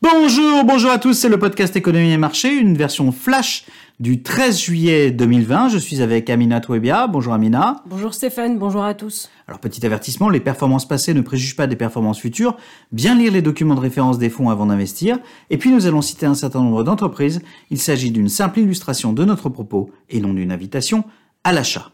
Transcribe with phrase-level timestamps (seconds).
[0.00, 3.64] Bonjour, bonjour à tous, c'est le podcast Économie et Marché, une version flash
[3.98, 5.70] du 13 juillet 2020.
[5.70, 7.08] Je suis avec Amina Touebia.
[7.08, 7.82] Bonjour Amina.
[7.84, 9.28] Bonjour Stéphane, bonjour à tous.
[9.48, 12.56] Alors petit avertissement, les performances passées ne préjugent pas des performances futures.
[12.92, 15.18] Bien lire les documents de référence des fonds avant d'investir.
[15.50, 17.42] Et puis nous allons citer un certain nombre d'entreprises.
[17.70, 21.02] Il s'agit d'une simple illustration de notre propos et non d'une invitation
[21.42, 21.90] à l'achat.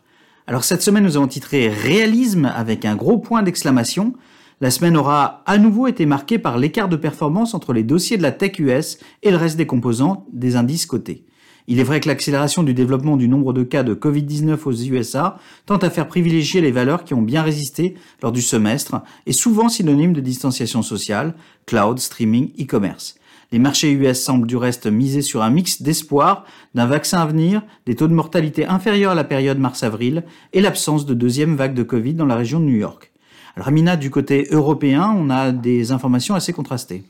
[0.46, 4.12] Alors cette semaine nous avons titré Réalisme avec un gros point d'exclamation.
[4.61, 8.23] La semaine aura à nouveau été marquée par l'écart de performance entre les dossiers de
[8.23, 11.24] la tech US et le reste des composants des indices cotés.
[11.66, 15.38] Il est vrai que l'accélération du développement du nombre de cas de Covid-19 aux USA
[15.65, 19.70] tente à faire privilégier les valeurs qui ont bien résisté lors du semestre et souvent
[19.70, 21.34] synonyme de distanciation sociale,
[21.66, 23.16] cloud, streaming, e-commerce.
[23.51, 27.62] Les marchés US semblent du reste miser sur un mix d'espoir, d'un vaccin à venir,
[27.87, 31.82] des taux de mortalité inférieurs à la période mars-avril et l'absence de deuxième vague de
[31.82, 33.13] Covid dans la région de New York.
[33.57, 37.05] Alors Amina, du côté européen, on a des informations assez contrastées.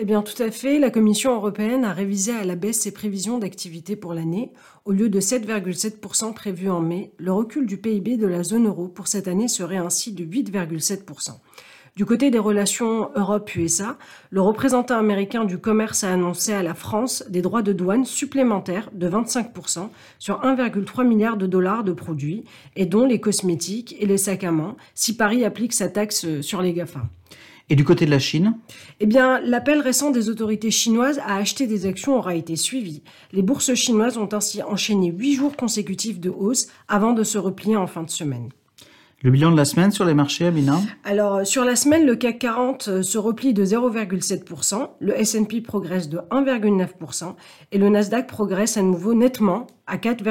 [0.00, 0.78] Eh bien, tout à fait.
[0.78, 4.52] La Commission européenne a révisé à la baisse ses prévisions d'activité pour l'année.
[4.84, 8.86] Au lieu de 7,7% prévu en mai, le recul du PIB de la zone euro
[8.86, 11.32] pour cette année serait ainsi de 8,7%.
[11.98, 13.98] Du côté des relations Europe-USA,
[14.30, 18.88] le représentant américain du commerce a annoncé à la France des droits de douane supplémentaires
[18.92, 19.88] de 25%
[20.20, 22.44] sur 1,3 milliard de dollars de produits,
[22.76, 26.62] et dont les cosmétiques et les sacs à main, si Paris applique sa taxe sur
[26.62, 27.02] les GAFA.
[27.68, 28.56] Et du côté de la Chine?
[29.00, 33.02] Eh bien, l'appel récent des autorités chinoises à acheter des actions aura été suivi.
[33.32, 37.74] Les bourses chinoises ont ainsi enchaîné huit jours consécutifs de hausse avant de se replier
[37.74, 38.50] en fin de semaine.
[39.20, 42.38] Le bilan de la semaine sur les marchés, Amina Alors, sur la semaine, le CAC
[42.38, 47.34] 40 se replie de 0,7%, le S&P progresse de 1,9%
[47.72, 50.22] et le Nasdaq progresse à nouveau nettement à, 4,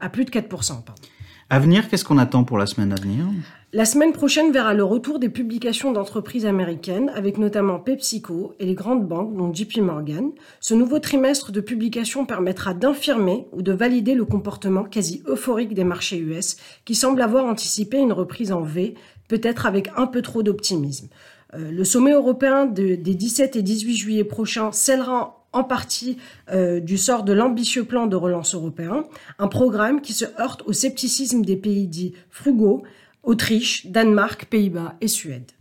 [0.00, 0.48] à plus de 4%.
[0.48, 1.02] Pardon.
[1.52, 3.26] À venir, qu'est-ce qu'on attend pour la semaine à venir?
[3.74, 8.74] La semaine prochaine verra le retour des publications d'entreprises américaines, avec notamment PepsiCo et les
[8.74, 10.30] grandes banques, dont JP Morgan.
[10.60, 15.84] Ce nouveau trimestre de publication permettra d'infirmer ou de valider le comportement quasi euphorique des
[15.84, 18.94] marchés US, qui semblent avoir anticipé une reprise en V,
[19.28, 21.08] peut-être avec un peu trop d'optimisme.
[21.52, 26.18] Euh, le sommet européen des 17 et 18 juillet prochains scellera en partie
[26.50, 29.04] euh, du sort de l'ambitieux plan de relance européen,
[29.38, 32.82] un programme qui se heurte au scepticisme des pays dits frugaux,
[33.22, 35.52] Autriche, Danemark, Pays-Bas et Suède.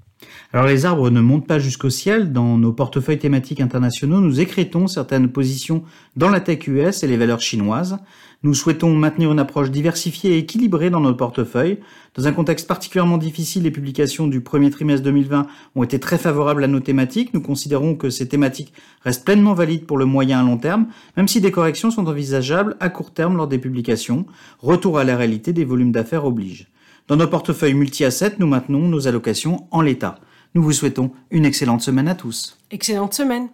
[0.54, 2.34] Alors les arbres ne montent pas jusqu'au ciel.
[2.34, 5.84] Dans nos portefeuilles thématiques internationaux, nous écrétons certaines positions
[6.16, 8.00] dans la tech US et les valeurs chinoises.
[8.44, 11.78] Nous souhaitons maintenir une approche diversifiée et équilibrée dans nos portefeuilles.
[12.16, 16.64] Dans un contexte particulièrement difficile, les publications du premier trimestre 2020 ont été très favorables
[16.64, 17.36] à nos thématiques.
[17.36, 20.88] Nous considérons que ces thématiques restent pleinement valides pour le moyen à long terme,
[21.18, 24.26] même si des corrections sont envisageables à court terme lors des publications.
[24.60, 26.68] Retour à la réalité des volumes d'affaires oblige.
[27.12, 30.16] Dans nos portefeuilles multi-assets, nous maintenons nos allocations en l'état.
[30.56, 32.58] Nous vous souhaitons une excellente semaine à tous.
[32.72, 33.50] Excellente semaine.